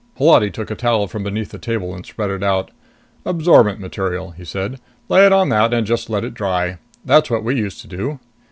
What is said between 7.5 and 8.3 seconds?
used to do."